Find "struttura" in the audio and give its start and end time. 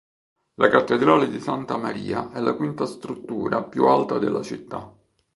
2.87-3.61